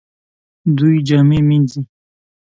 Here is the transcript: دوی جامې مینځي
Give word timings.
دوی 0.77 0.95
جامې 1.07 1.39
مینځي 1.47 1.81